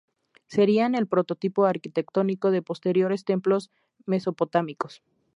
Serían 0.47 0.95
el 0.95 1.05
prototipo 1.05 1.65
arquitectónico 1.67 2.49
de 2.49 2.63
posteriores 2.63 3.23
templos 3.23 3.69
mesopotámicos. 4.07 5.03